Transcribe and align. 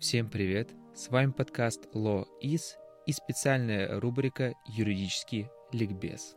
Всем 0.00 0.30
привет! 0.30 0.74
С 0.94 1.10
вами 1.10 1.30
подкаст 1.30 1.84
Law 1.94 2.26
Is 2.42 2.62
и 3.06 3.12
специальная 3.12 4.00
рубрика 4.00 4.54
«Юридический 4.66 5.48
ликбез». 5.72 6.36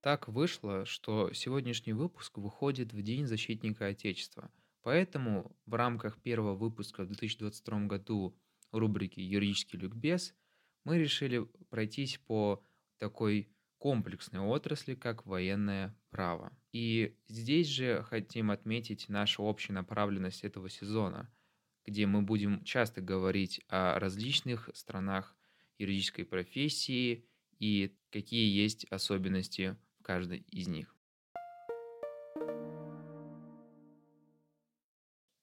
Так 0.00 0.26
вышло, 0.26 0.86
что 0.86 1.32
сегодняшний 1.32 1.92
выпуск 1.92 2.36
выходит 2.36 2.92
в 2.92 3.00
День 3.00 3.28
защитника 3.28 3.86
Отечества. 3.86 4.50
Поэтому 4.82 5.56
в 5.66 5.74
рамках 5.74 6.20
первого 6.20 6.56
выпуска 6.56 7.04
в 7.04 7.06
2022 7.06 7.86
году 7.86 8.36
рубрики 8.72 9.20
«Юридический 9.20 9.78
ликбез» 9.78 10.34
мы 10.82 10.98
решили 10.98 11.44
пройтись 11.70 12.18
по 12.26 12.60
такой 12.98 13.48
комплексной 13.78 14.40
отрасли, 14.40 14.96
как 14.96 15.26
военное 15.26 15.96
право. 16.10 16.58
И 16.72 17.16
здесь 17.28 17.68
же 17.68 18.02
хотим 18.02 18.50
отметить 18.50 19.08
нашу 19.08 19.46
общую 19.46 19.76
направленность 19.76 20.42
этого 20.42 20.68
сезона– 20.68 21.32
где 21.84 22.06
мы 22.06 22.22
будем 22.22 22.62
часто 22.64 23.00
говорить 23.00 23.60
о 23.68 23.98
различных 23.98 24.70
странах 24.74 25.36
юридической 25.78 26.24
профессии 26.24 27.26
и 27.58 27.94
какие 28.10 28.50
есть 28.50 28.84
особенности 28.90 29.76
в 29.98 30.02
каждой 30.02 30.38
из 30.50 30.68
них. 30.68 30.94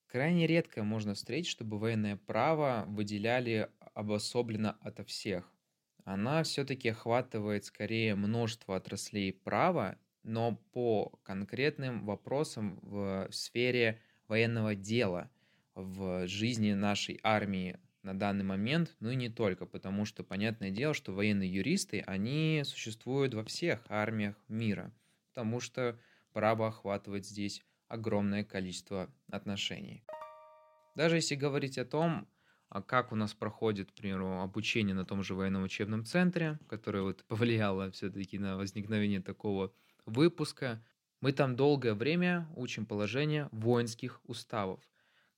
Крайне 0.07 0.45
редко 0.45 0.83
можно 0.83 1.13
встретить, 1.13 1.49
чтобы 1.49 1.79
военное 1.79 2.17
право 2.17 2.83
выделяли 2.87 3.69
обособленно 3.93 4.77
ото 4.81 5.05
всех. 5.05 5.49
Она 6.03 6.43
все-таки 6.43 6.89
охватывает 6.89 7.63
скорее 7.63 8.15
множество 8.15 8.75
отраслей 8.75 9.31
права, 9.31 9.97
но 10.23 10.57
по 10.73 11.17
конкретным 11.23 12.05
вопросам 12.05 12.79
в 12.81 13.29
сфере 13.31 14.01
военного 14.27 14.75
дела– 14.75 15.29
в 15.81 16.27
жизни 16.27 16.73
нашей 16.73 17.19
армии 17.23 17.77
на 18.03 18.17
данный 18.17 18.43
момент, 18.43 18.95
ну 18.99 19.11
и 19.11 19.15
не 19.15 19.29
только, 19.29 19.65
потому 19.65 20.05
что 20.05 20.23
понятное 20.23 20.71
дело, 20.71 20.93
что 20.93 21.13
военные 21.13 21.53
юристы, 21.53 22.01
они 22.07 22.63
существуют 22.65 23.33
во 23.33 23.43
всех 23.43 23.81
армиях 23.89 24.35
мира, 24.47 24.91
потому 25.29 25.59
что 25.59 25.99
право 26.33 26.67
охватывает 26.67 27.25
здесь 27.25 27.63
огромное 27.87 28.43
количество 28.43 29.09
отношений. 29.29 30.03
Даже 30.95 31.17
если 31.17 31.35
говорить 31.35 31.77
о 31.77 31.85
том, 31.85 32.27
а 32.69 32.81
как 32.81 33.11
у 33.11 33.15
нас 33.15 33.33
проходит, 33.33 33.91
к 33.91 33.93
примеру, 33.95 34.39
обучение 34.39 34.95
на 34.95 35.05
том 35.05 35.23
же 35.23 35.35
военном 35.35 35.63
учебном 35.63 36.05
центре, 36.05 36.57
которое 36.67 37.03
вот 37.03 37.23
повлияло 37.25 37.91
все-таки 37.91 38.39
на 38.39 38.55
возникновение 38.57 39.21
такого 39.21 39.73
выпуска, 40.05 40.81
мы 41.19 41.33
там 41.33 41.55
долгое 41.55 41.93
время 41.93 42.47
учим 42.55 42.85
положение 42.85 43.49
воинских 43.51 44.21
уставов. 44.23 44.79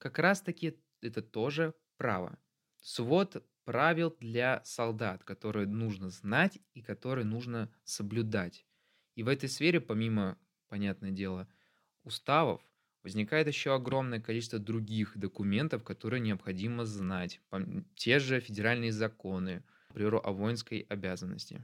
Как 0.03 0.19
раз-таки 0.19 0.77
это 0.99 1.21
тоже 1.21 1.73
право. 1.95 2.37
Свод 2.81 3.41
правил 3.63 4.13
для 4.19 4.61
солдат, 4.65 5.23
которые 5.23 5.65
нужно 5.65 6.09
знать 6.09 6.59
и 6.73 6.81
которые 6.81 7.23
нужно 7.23 7.73
соблюдать. 7.85 8.65
И 9.15 9.23
в 9.23 9.29
этой 9.29 9.47
сфере, 9.47 9.79
помимо, 9.79 10.37
понятное 10.67 11.11
дело, 11.11 11.47
уставов, 12.03 12.61
возникает 13.01 13.47
еще 13.47 13.73
огромное 13.73 14.19
количество 14.19 14.59
других 14.59 15.17
документов, 15.17 15.85
которые 15.85 16.19
необходимо 16.19 16.83
знать. 16.83 17.39
Те 17.95 18.19
же 18.19 18.41
федеральные 18.41 18.91
законы, 18.91 19.63
например, 19.87 20.15
о 20.15 20.33
воинской 20.33 20.85
обязанности. 20.89 21.63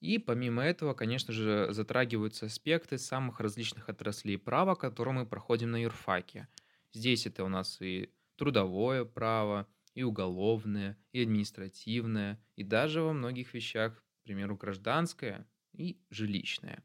И 0.00 0.18
помимо 0.18 0.62
этого, 0.62 0.94
конечно 0.94 1.32
же, 1.32 1.68
затрагиваются 1.70 2.46
аспекты 2.46 2.98
самых 2.98 3.38
различных 3.40 3.88
отраслей 3.88 4.38
права, 4.38 4.74
которые 4.74 5.14
мы 5.14 5.26
проходим 5.26 5.70
на 5.70 5.82
юрфаке. 5.82 6.48
Здесь 6.92 7.26
это 7.26 7.44
у 7.44 7.48
нас 7.48 7.80
и 7.80 8.10
трудовое 8.36 9.04
право, 9.04 9.68
и 9.94 10.02
уголовное, 10.02 10.96
и 11.12 11.22
административное, 11.22 12.42
и 12.56 12.64
даже 12.64 13.02
во 13.02 13.12
многих 13.12 13.52
вещах, 13.52 14.02
к 14.02 14.22
примеру, 14.24 14.56
гражданское 14.56 15.46
и 15.72 16.00
жилищное. 16.08 16.82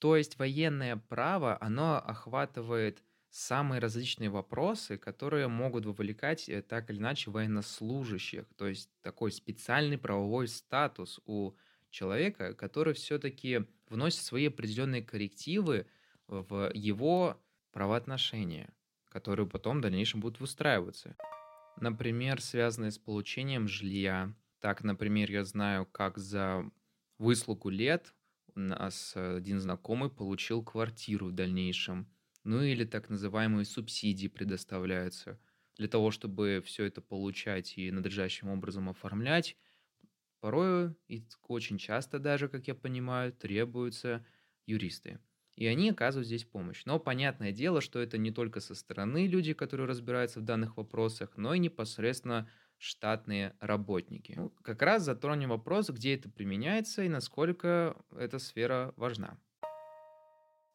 То 0.00 0.16
есть 0.16 0.38
военное 0.38 0.96
право, 0.96 1.56
оно 1.60 1.98
охватывает 1.98 3.02
самые 3.30 3.80
различные 3.80 4.30
вопросы, 4.30 4.96
которые 4.96 5.48
могут 5.48 5.84
вовлекать 5.84 6.48
э, 6.48 6.62
так 6.62 6.90
или 6.90 6.98
иначе 6.98 7.30
военнослужащих. 7.30 8.46
То 8.56 8.66
есть 8.66 8.90
такой 9.02 9.32
специальный 9.32 9.98
правовой 9.98 10.48
статус 10.48 11.20
у 11.26 11.52
человека, 11.90 12.54
который 12.54 12.94
все-таки 12.94 13.64
вносит 13.88 14.22
свои 14.22 14.48
определенные 14.48 15.02
коррективы 15.02 15.86
в 16.26 16.70
его 16.74 17.40
правоотношения, 17.72 18.72
которые 19.08 19.46
потом 19.46 19.78
в 19.78 19.80
дальнейшем 19.82 20.20
будут 20.20 20.40
выстраиваться. 20.40 21.16
Например, 21.80 22.40
связанные 22.40 22.90
с 22.90 22.98
получением 22.98 23.68
жилья. 23.68 24.34
Так, 24.60 24.82
например, 24.82 25.30
я 25.30 25.44
знаю, 25.44 25.86
как 25.86 26.18
за 26.18 26.68
выслугу 27.18 27.70
лет 27.70 28.14
у 28.54 28.60
нас 28.60 29.14
один 29.16 29.60
знакомый 29.60 30.10
получил 30.10 30.64
квартиру 30.64 31.28
в 31.28 31.32
дальнейшем. 31.32 32.08
Ну 32.44 32.62
или 32.62 32.84
так 32.84 33.08
называемые 33.08 33.64
субсидии 33.64 34.26
предоставляются. 34.26 35.38
Для 35.76 35.86
того, 35.86 36.10
чтобы 36.10 36.62
все 36.64 36.84
это 36.84 37.00
получать 37.00 37.78
и 37.78 37.92
надлежащим 37.92 38.48
образом 38.48 38.88
оформлять, 38.88 39.56
Порою 40.40 40.96
и 41.08 41.24
очень 41.46 41.78
часто 41.78 42.18
даже, 42.18 42.48
как 42.48 42.68
я 42.68 42.74
понимаю, 42.74 43.32
требуются 43.32 44.24
юристы. 44.66 45.18
И 45.56 45.66
они 45.66 45.90
оказывают 45.90 46.26
здесь 46.26 46.44
помощь. 46.44 46.84
Но 46.84 47.00
понятное 47.00 47.50
дело, 47.50 47.80
что 47.80 47.98
это 47.98 48.16
не 48.16 48.30
только 48.30 48.60
со 48.60 48.76
стороны 48.76 49.26
люди, 49.26 49.54
которые 49.54 49.88
разбираются 49.88 50.38
в 50.38 50.44
данных 50.44 50.76
вопросах, 50.76 51.36
но 51.36 51.54
и 51.54 51.58
непосредственно 51.58 52.48
штатные 52.76 53.56
работники. 53.58 54.34
Ну, 54.36 54.50
как 54.62 54.82
раз 54.82 55.02
затронем 55.02 55.48
вопрос, 55.48 55.90
где 55.90 56.14
это 56.14 56.28
применяется 56.28 57.02
и 57.02 57.08
насколько 57.08 57.96
эта 58.16 58.38
сфера 58.38 58.94
важна. 58.96 59.36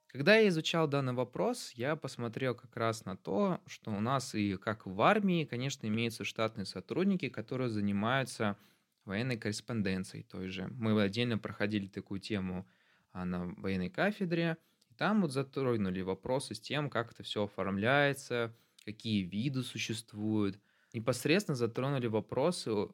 Когда 0.07 0.35
я 0.35 0.47
изучал 0.50 0.88
данный 0.88 1.13
вопрос, 1.13 1.72
я 1.75 1.96
посмотрел 1.96 2.53
как 2.53 2.75
раз 2.75 3.03
на 3.06 3.18
то, 3.18 3.62
что 3.66 3.90
у 3.90 4.00
нас 4.00 4.35
и 4.35 4.57
как 4.57 4.85
в 4.85 5.02
армии, 5.02 5.46
конечно, 5.46 5.88
имеются 5.88 6.23
штатные 6.23 6.66
сотрудники, 6.66 7.29
которые 7.29 7.69
занимаются 7.69 8.57
военной 9.06 9.38
корреспонденцией 9.38 10.24
той 10.24 10.50
же. 10.50 10.68
Мы 10.72 11.00
отдельно 11.02 11.38
проходили 11.38 11.88
такую 11.88 12.19
тему 12.19 12.68
а, 13.12 13.25
на 13.25 13.47
военной 13.58 13.90
кафедре, 13.90 14.58
и 14.90 14.94
там 14.94 15.22
вот 15.22 15.31
затронули 15.31 16.02
вопросы 16.02 16.56
с 16.56 16.59
тем, 16.59 16.90
как 16.90 17.12
это 17.12 17.24
все 17.24 17.44
оформляется, 17.44 18.56
какие 18.86 19.24
виды 19.24 19.64
существуют. 19.64 20.59
Непосредственно 20.94 21.56
затронули 21.56 22.08
вопросы 22.08 22.90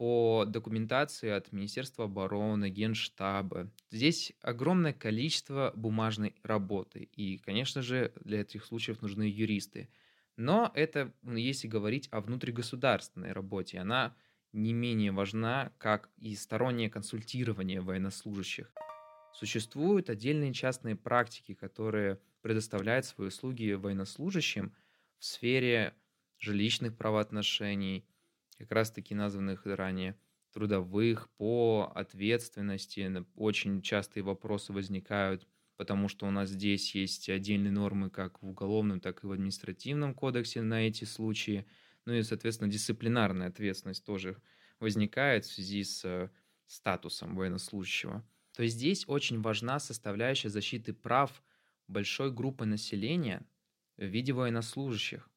по 0.00 0.46
документации 0.46 1.28
от 1.28 1.52
Министерства 1.52 2.06
обороны, 2.06 2.70
Генштаба. 2.70 3.70
Здесь 3.90 4.32
огромное 4.40 4.94
количество 4.94 5.72
бумажной 5.76 6.34
работы. 6.42 7.10
И, 7.12 7.36
конечно 7.36 7.82
же, 7.82 8.10
для 8.24 8.40
этих 8.40 8.64
случаев 8.64 9.02
нужны 9.02 9.24
юристы. 9.24 9.90
Но 10.36 10.72
это, 10.74 11.12
если 11.22 11.68
говорить 11.68 12.08
о 12.12 12.22
внутригосударственной 12.22 13.32
работе, 13.32 13.78
она 13.78 14.16
не 14.52 14.72
менее 14.72 15.12
важна, 15.12 15.72
как 15.78 16.10
и 16.18 16.34
стороннее 16.34 16.90
консультирование 16.90 17.80
военнослужащих. 17.80 18.72
Существуют 19.32 20.10
отдельные 20.10 20.52
частные 20.52 20.96
практики, 20.96 21.54
которые 21.54 22.20
предоставляют 22.42 23.06
свои 23.06 23.28
услуги 23.28 23.72
военнослужащим 23.72 24.74
в 25.18 25.24
сфере 25.24 25.94
жилищных 26.38 26.96
правоотношений, 26.96 28.06
как 28.58 28.72
раз 28.72 28.90
таки 28.90 29.14
названных 29.14 29.66
ранее, 29.66 30.18
трудовых, 30.52 31.28
по 31.36 31.92
ответственности. 31.94 33.24
Очень 33.36 33.82
частые 33.82 34.24
вопросы 34.24 34.72
возникают, 34.72 35.46
потому 35.76 36.08
что 36.08 36.26
у 36.26 36.30
нас 36.30 36.50
здесь 36.50 36.94
есть 36.94 37.28
отдельные 37.28 37.70
нормы 37.70 38.10
как 38.10 38.42
в 38.42 38.48
уголовном, 38.48 39.00
так 39.00 39.22
и 39.22 39.26
в 39.26 39.32
административном 39.32 40.14
кодексе 40.14 40.60
на 40.62 40.88
эти 40.88 41.04
случаи– 41.04 41.66
ну 42.10 42.16
и, 42.16 42.22
соответственно, 42.24 42.68
дисциплинарная 42.68 43.46
ответственность 43.46 44.04
тоже 44.04 44.36
возникает 44.80 45.44
в 45.44 45.52
связи 45.52 45.84
с 45.84 46.04
э, 46.04 46.28
статусом 46.66 47.36
военнослужащего. 47.36 48.26
То 48.52 48.64
есть 48.64 48.74
здесь 48.74 49.04
очень 49.06 49.40
важна 49.40 49.78
составляющая 49.78 50.48
защиты 50.48 50.92
прав 50.92 51.40
большой 51.86 52.32
группы 52.32 52.64
населения 52.64 53.46
в 53.96 54.06
виде 54.06 54.32
военнослужащих, 54.32 55.30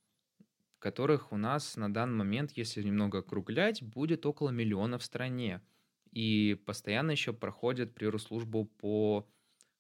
которых 0.80 1.32
у 1.32 1.38
нас 1.38 1.76
на 1.76 1.94
данный 1.94 2.18
момент, 2.18 2.54
если 2.54 2.82
немного 2.82 3.20
округлять, 3.20 3.84
будет 3.84 4.26
около 4.26 4.50
миллиона 4.50 4.98
в 4.98 5.04
стране. 5.04 5.62
И 6.10 6.60
постоянно 6.66 7.12
еще 7.12 7.34
проходят 7.34 7.94
службу 8.18 8.66
по 8.66 9.30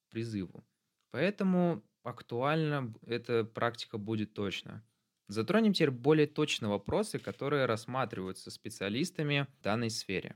призыву. 0.10 0.64
Поэтому 1.10 1.84
актуальна 2.04 2.94
эта 3.08 3.44
практика 3.44 3.98
будет 3.98 4.36
точно. 4.36 4.84
Затронем 5.28 5.74
теперь 5.74 5.92
более 5.92 6.28
точно 6.28 6.70
вопросы, 6.70 7.20
которые 7.20 7.66
рассматриваются 7.66 8.52
специалистами 8.52 9.48
в 9.60 9.64
данной 9.64 9.90
сфере. 9.90 10.36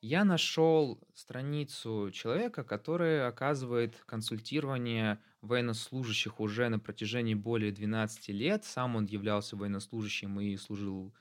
Я 0.00 0.24
нашел 0.24 1.00
страницу 1.14 2.10
человека, 2.12 2.62
который 2.62 3.26
оказывает 3.26 3.96
консультирование 4.06 5.18
военнослужащих 5.40 6.38
уже 6.38 6.68
на 6.68 6.78
протяжении 6.78 7.34
более 7.34 7.72
12 7.72 8.28
лет. 8.28 8.64
Сам 8.64 8.94
он 8.94 9.06
являлся 9.06 9.56
военнослужащим 9.56 10.38
и 10.40 10.56
служил 10.56 11.12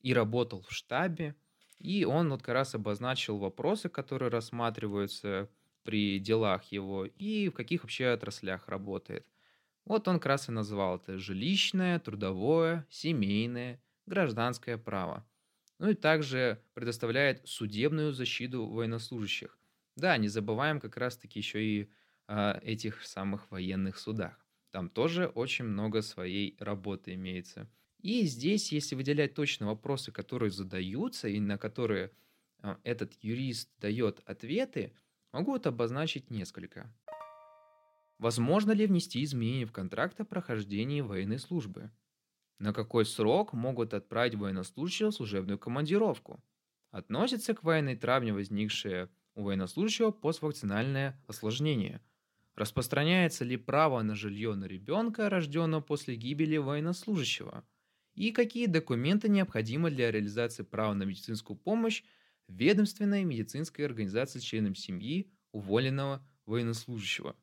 и 0.00 0.14
работал 0.14 0.62
в 0.62 0.70
штабе. 0.70 1.34
И 1.80 2.04
он 2.04 2.30
вот 2.30 2.42
как 2.42 2.54
раз 2.54 2.74
обозначил 2.76 3.38
вопросы, 3.38 3.88
которые 3.88 4.30
рассматриваются 4.30 5.50
при 5.82 6.20
делах 6.20 6.64
его 6.72 7.04
и 7.04 7.48
в 7.48 7.52
каких 7.52 7.82
вообще 7.82 8.06
отраслях 8.08 8.68
работает. 8.68 9.26
Вот 9.84 10.08
он 10.08 10.16
как 10.16 10.26
раз 10.26 10.48
и 10.48 10.52
назвал 10.52 10.96
это 10.96 11.18
жилищное, 11.18 11.98
трудовое, 11.98 12.86
семейное, 12.90 13.82
гражданское 14.06 14.78
право. 14.78 15.26
Ну 15.78 15.90
и 15.90 15.94
также 15.94 16.62
предоставляет 16.72 17.46
судебную 17.46 18.12
защиту 18.12 18.66
военнослужащих. 18.66 19.58
Да, 19.96 20.16
не 20.16 20.28
забываем 20.28 20.80
как 20.80 20.96
раз-таки 20.96 21.38
еще 21.38 21.62
и 21.62 21.90
о 22.26 22.58
этих 22.58 23.04
самых 23.04 23.50
военных 23.50 23.98
судах. 23.98 24.46
Там 24.70 24.88
тоже 24.88 25.26
очень 25.26 25.66
много 25.66 26.02
своей 26.02 26.56
работы 26.58 27.14
имеется. 27.14 27.70
И 28.00 28.22
здесь, 28.24 28.72
если 28.72 28.94
выделять 28.96 29.34
точно 29.34 29.66
вопросы, 29.66 30.10
которые 30.10 30.50
задаются 30.50 31.28
и 31.28 31.38
на 31.40 31.58
которые 31.58 32.12
а, 32.58 32.78
этот 32.82 33.12
юрист 33.22 33.70
дает 33.78 34.20
ответы, 34.26 34.94
могу 35.32 35.54
обозначить 35.54 36.30
несколько. 36.30 36.92
Возможно 38.18 38.72
ли 38.72 38.86
внести 38.86 39.22
изменения 39.24 39.66
в 39.66 39.72
контракт 39.72 40.20
о 40.20 40.24
прохождении 40.24 41.00
военной 41.00 41.38
службы? 41.38 41.90
На 42.58 42.72
какой 42.72 43.06
срок 43.06 43.52
могут 43.52 43.94
отправить 43.94 44.36
военнослужащего 44.36 45.10
в 45.10 45.14
служебную 45.14 45.58
командировку? 45.58 46.44
Относится 46.90 47.54
к 47.54 47.64
военной 47.64 47.96
травме 47.96 48.32
возникшее 48.32 49.10
у 49.34 49.44
военнослужащего 49.44 50.10
поствакцинальное 50.12 51.22
осложнение? 51.26 52.02
Распространяется 52.56 53.44
ли 53.44 53.56
право 53.56 54.02
на 54.02 54.14
жилье 54.14 54.54
на 54.54 54.66
ребенка, 54.66 55.30
рожденного 55.30 55.80
после 55.82 56.16
гибели 56.16 56.56
военнослужащего? 56.56 57.66
И 58.14 58.32
какие 58.32 58.66
документы 58.66 59.28
необходимы 59.28 59.90
для 59.90 60.12
реализации 60.12 60.62
права 60.62 60.94
на 60.94 61.04
медицинскую 61.04 61.56
помощь 61.58 62.04
ведомственной 62.48 63.24
медицинской 63.24 63.84
организации 63.86 64.40
членам 64.40 64.74
семьи 64.76 65.32
уволенного 65.52 66.26
военнослужащего? 66.46 67.36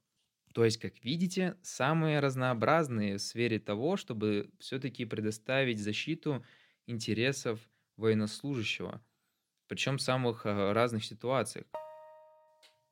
То 0.54 0.66
есть, 0.66 0.78
как 0.78 1.04
видите, 1.04 1.58
самые 1.62 2.20
разнообразные 2.20 3.18
в 3.18 3.22
сфере 3.22 3.60
того, 3.60 3.96
чтобы 3.96 4.52
все-таки 4.60 5.06
предоставить 5.06 5.80
защиту 5.80 6.44
интересов 6.88 7.60
военнослужащего, 7.96 9.02
причем 9.68 9.98
в 9.98 10.02
самых 10.02 10.46
э, 10.46 10.72
разных 10.74 11.06
ситуациях. 11.06 11.66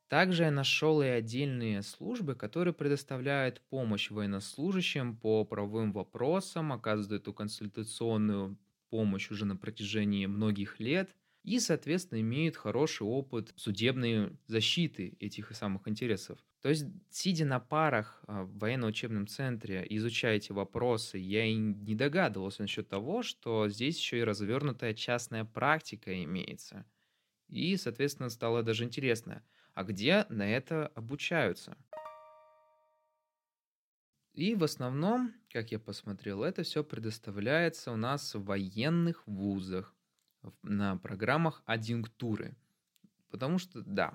Также 0.08 0.42
я 0.44 0.50
нашел 0.50 1.02
и 1.02 1.06
отдельные 1.06 1.82
службы, 1.82 2.34
которые 2.34 2.74
предоставляют 2.74 3.60
помощь 3.68 4.10
военнослужащим 4.10 5.16
по 5.16 5.44
правовым 5.44 5.92
вопросам, 5.92 6.72
оказывают 6.72 7.22
эту 7.22 7.32
консультационную 7.32 8.58
помощь 8.88 9.30
уже 9.30 9.44
на 9.44 9.56
протяжении 9.56 10.26
многих 10.26 10.80
лет 10.80 11.14
и, 11.44 11.60
соответственно, 11.60 12.20
имеют 12.20 12.56
хороший 12.56 13.06
опыт 13.06 13.52
судебной 13.56 14.36
защиты 14.46 15.16
этих 15.20 15.54
самых 15.54 15.86
интересов. 15.86 16.38
То 16.60 16.68
есть, 16.68 16.84
сидя 17.08 17.46
на 17.46 17.58
парах 17.58 18.22
а, 18.26 18.42
в 18.44 18.58
военно-учебном 18.58 19.26
центре, 19.26 19.86
изучая 19.88 20.36
эти 20.36 20.52
вопросы, 20.52 21.16
я 21.16 21.44
и 21.46 21.54
не 21.54 21.94
догадывался 21.94 22.62
насчет 22.62 22.88
того, 22.88 23.22
что 23.22 23.68
здесь 23.68 23.98
еще 23.98 24.18
и 24.18 24.24
развернутая 24.24 24.92
частная 24.92 25.44
практика 25.44 26.22
имеется. 26.22 26.84
И, 27.48 27.76
соответственно, 27.76 28.28
стало 28.28 28.62
даже 28.62 28.84
интересно, 28.84 29.42
а 29.72 29.84
где 29.84 30.26
на 30.28 30.48
это 30.48 30.88
обучаются? 30.88 31.76
И 34.34 34.54
в 34.54 34.62
основном, 34.62 35.34
как 35.50 35.72
я 35.72 35.78
посмотрел, 35.78 36.44
это 36.44 36.62
все 36.62 36.84
предоставляется 36.84 37.90
у 37.90 37.96
нас 37.96 38.34
в 38.34 38.44
военных 38.44 39.26
вузах, 39.26 39.94
на 40.62 40.96
программах 40.98 41.62
адъюнктуры. 41.66 42.54
Потому 43.30 43.58
что, 43.58 43.82
да, 43.82 44.14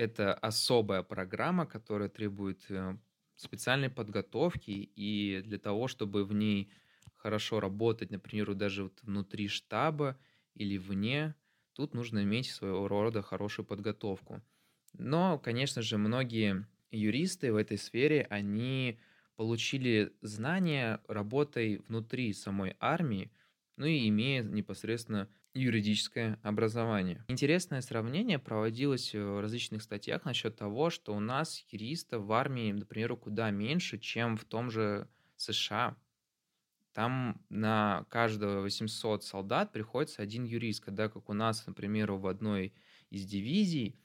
это 0.00 0.32
особая 0.32 1.02
программа, 1.02 1.66
которая 1.66 2.08
требует 2.08 2.64
э, 2.70 2.96
специальной 3.36 3.90
подготовки, 3.90 4.70
и 4.70 5.42
для 5.44 5.58
того, 5.58 5.88
чтобы 5.88 6.24
в 6.24 6.32
ней 6.32 6.72
хорошо 7.16 7.60
работать, 7.60 8.10
например, 8.10 8.54
даже 8.54 8.84
вот 8.84 9.02
внутри 9.02 9.46
штаба 9.48 10.18
или 10.54 10.78
вне, 10.78 11.34
тут 11.74 11.92
нужно 11.92 12.22
иметь 12.22 12.50
своего 12.50 12.88
рода 12.88 13.20
хорошую 13.20 13.66
подготовку. 13.66 14.42
Но, 14.94 15.38
конечно 15.38 15.82
же, 15.82 15.98
многие 15.98 16.66
юристы 16.90 17.52
в 17.52 17.56
этой 17.56 17.76
сфере, 17.76 18.26
они 18.30 18.98
получили 19.36 20.14
знания 20.22 21.02
работой 21.08 21.82
внутри 21.88 22.32
самой 22.32 22.74
армии, 22.80 23.30
ну 23.76 23.84
и 23.84 24.08
имея 24.08 24.42
непосредственно 24.42 25.28
юридическое 25.54 26.38
образование. 26.42 27.24
Интересное 27.28 27.80
сравнение 27.80 28.38
проводилось 28.38 29.14
в 29.14 29.40
различных 29.40 29.82
статьях 29.82 30.24
насчет 30.24 30.56
того, 30.56 30.90
что 30.90 31.14
у 31.14 31.20
нас 31.20 31.64
юристов 31.70 32.24
в 32.24 32.32
армии, 32.32 32.72
например, 32.72 33.16
куда 33.16 33.50
меньше, 33.50 33.98
чем 33.98 34.36
в 34.36 34.44
том 34.44 34.70
же 34.70 35.08
США. 35.36 35.96
Там 36.92 37.40
на 37.48 38.04
каждого 38.10 38.62
800 38.62 39.24
солдат 39.24 39.72
приходится 39.72 40.22
один 40.22 40.44
юрист, 40.44 40.84
когда 40.84 41.08
как 41.08 41.28
у 41.28 41.32
нас, 41.32 41.66
например, 41.66 42.12
в 42.12 42.26
одной 42.26 42.74
из 43.10 43.24
дивизий 43.26 43.98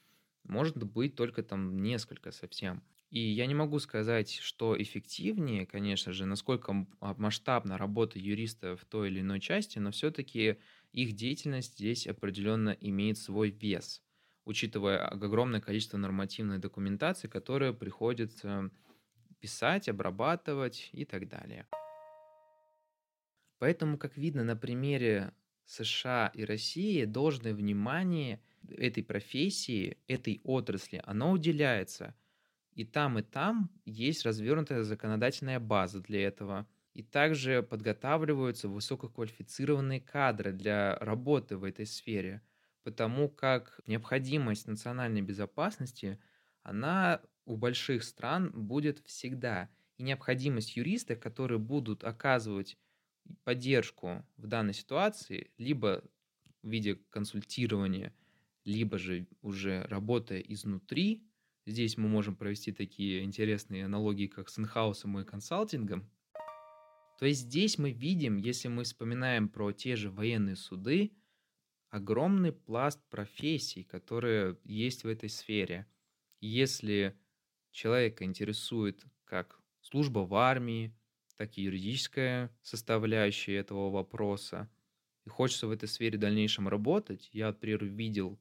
может 0.44 0.84
быть 0.84 1.16
только 1.16 1.44
там 1.44 1.78
несколько 1.80 2.32
совсем. 2.32 2.84
И 3.10 3.20
я 3.20 3.46
не 3.46 3.56
могу 3.56 3.80
сказать, 3.80 4.32
что 4.42 4.82
эффективнее, 4.82 5.66
конечно 5.66 6.12
же, 6.12 6.26
насколько 6.26 6.88
масштабна 7.00 7.78
работа 7.78 8.20
юриста 8.20 8.76
в 8.76 8.84
той 8.86 9.10
или 9.10 9.22
иной 9.22 9.40
части, 9.40 9.80
но 9.80 9.92
все-таки 9.92 10.58
их 10.92 11.14
деятельность 11.14 11.74
здесь 11.74 12.08
определенно 12.08 12.72
имеет 12.72 13.18
свой 13.18 13.52
вес, 13.52 14.02
учитывая 14.44 15.08
огромное 15.08 15.62
количество 15.62 15.98
нормативной 15.98 16.58
документации, 16.58 17.28
которая 17.28 17.74
приходится 17.74 18.70
писать, 19.40 19.88
обрабатывать 19.88 20.90
и 20.92 21.06
так 21.06 21.30
далее. 21.30 21.68
Поэтому, 23.60 23.98
как 23.98 24.18
видно 24.18 24.44
на 24.44 24.56
примере 24.56 25.34
США 25.66 26.32
и 26.34 26.44
России, 26.44 27.06
должное 27.06 27.54
внимание 27.54 28.42
этой 28.68 29.04
профессии, 29.04 29.98
этой 30.08 30.42
отрасли, 30.44 31.02
оно 31.06 31.32
уделяется. 31.32 32.16
И 32.76 32.86
там, 32.86 33.18
и 33.20 33.24
там 33.24 33.72
есть 33.86 34.26
развернутая 34.26 34.84
законодательная 34.84 35.60
база 35.60 36.02
для 36.02 36.28
этого– 36.28 36.68
и 36.96 37.04
также 37.04 37.62
подготавливаются 37.62 38.70
высококвалифицированные 38.70 40.00
кадры 40.00 40.54
для 40.54 40.98
работы 41.00 41.58
в 41.58 41.66
этой 41.66 41.86
сфере, 41.86 42.42
потому 42.84 43.28
как 43.28 43.82
необходимость 43.86 44.66
национальной 44.66 45.22
безопасности, 45.22 46.20
она 46.64 47.22
у 47.44 47.58
больших 47.58 48.02
стран 48.04 48.50
будет 48.54 49.00
всегда. 49.06 49.70
И 49.98 50.04
необходимость 50.04 50.78
юристов, 50.78 51.20
которые 51.20 51.60
будут 51.60 52.06
оказывать 52.06 52.78
поддержку 53.44 54.26
в 54.38 54.48
данной 54.48 54.74
ситуации, 54.74 55.52
либо 55.58 56.02
в 56.64 56.70
виде 56.70 56.96
консультирования, 57.10 58.14
либо 58.64 58.98
же 58.98 59.28
уже 59.42 59.84
работая 59.90 60.40
изнутри, 60.40 61.28
здесь 61.66 61.98
мы 61.98 62.08
можем 62.08 62.36
провести 62.36 62.72
такие 62.72 63.24
интересные 63.24 63.86
аналогии, 63.86 64.28
как 64.28 64.50
с 64.50 64.60
инхаусом 64.60 65.20
и 65.20 65.26
консалтингом, 65.26 66.10
то 67.18 67.26
есть 67.26 67.42
здесь 67.42 67.78
мы 67.78 67.92
видим, 67.92 68.38
если 68.38 68.68
мы 68.68 68.84
вспоминаем 68.84 69.48
про 69.48 69.72
те 69.72 69.96
же 69.96 70.10
военные 70.10 70.56
суды, 70.56 71.14
огромный 71.90 72.52
пласт 72.52 73.02
профессий, 73.10 73.84
которые 73.84 74.58
есть 74.66 75.04
в 75.04 75.08
этой 75.08 75.30
сфере. 75.30 75.88
Если 76.42 77.18
человека 77.72 78.26
интересует 78.26 79.06
как 79.24 79.62
служба 79.80 80.20
в 80.20 80.36
армии, 80.36 80.94
так 81.38 81.58
и 81.58 81.62
юридическая 81.62 82.54
составляющая 82.62 83.56
этого 83.56 83.90
вопроса, 83.90 84.70
и 85.26 85.30
хочется 85.30 85.68
в 85.68 85.72
этой 85.72 85.88
сфере 85.88 86.18
в 86.18 86.22
дальнейшем 86.22 86.68
работать, 86.68 87.30
я, 87.32 87.48
например, 87.48 87.86
видел 87.86 88.40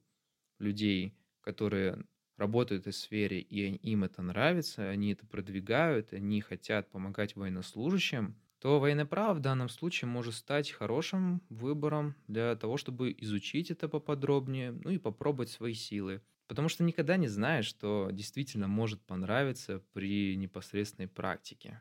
людей, 0.59 1.17
которые 1.41 2.05
работают 2.37 2.83
в 2.83 2.87
этой 2.87 2.93
сфере, 2.93 3.39
и 3.39 3.75
им 3.75 4.03
это 4.03 4.21
нравится, 4.21 4.89
они 4.89 5.13
это 5.13 5.25
продвигают, 5.25 6.13
они 6.13 6.41
хотят 6.41 6.89
помогать 6.89 7.35
военнослужащим– 7.35 8.35
то 8.65 8.79
военное 8.79 9.05
право 9.05 9.35
в 9.35 9.41
данном 9.41 9.69
случае 9.69 10.09
может 10.09 10.33
стать 10.33 10.71
хорошим 10.71 11.43
выбором 11.49 12.15
для 12.27 12.55
того, 12.55 12.77
чтобы 12.77 13.15
изучить 13.19 13.69
это 13.69 13.87
поподробнее, 13.87 14.71
ну 14.71 14.89
и 14.89 14.97
попробовать 14.97 15.51
свои 15.51 15.75
силы. 15.75 16.23
Потому 16.47 16.67
что 16.67 16.83
никогда 16.83 17.15
не 17.15 17.27
знаешь, 17.27 17.67
что 17.67 18.09
действительно 18.11 18.67
может 18.67 19.03
понравиться 19.03 19.83
при 19.93 20.35
непосредственной 20.35 21.07
практике. 21.07 21.79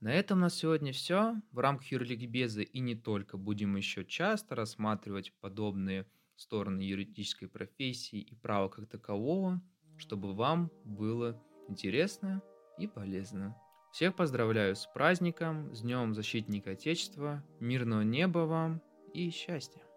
На 0.00 0.12
этом 0.12 0.38
у 0.38 0.40
нас 0.42 0.56
сегодня 0.56 0.92
все. 0.92 1.34
В 1.52 1.60
рамках 1.60 1.92
юрликбезы 1.92 2.64
и 2.64 2.80
не 2.80 2.96
только 2.96 3.36
будем 3.36 3.76
еще 3.76 4.04
часто 4.04 4.56
рассматривать 4.56 5.32
подобные 5.40 6.04
стороны 6.38 6.80
юридической 6.80 7.48
профессии 7.48 8.20
и 8.20 8.34
права 8.34 8.68
как 8.68 8.88
такового, 8.88 9.60
чтобы 9.96 10.34
вам 10.34 10.70
было 10.84 11.42
интересно 11.68 12.42
и 12.78 12.86
полезно. 12.86 13.56
Всех 13.92 14.14
поздравляю 14.14 14.76
с 14.76 14.86
праздником, 14.86 15.74
с 15.74 15.80
Днем 15.80 16.14
Защитника 16.14 16.72
Отечества, 16.72 17.44
мирного 17.58 18.02
неба 18.02 18.40
вам 18.40 18.82
и 19.12 19.30
счастья! 19.30 19.87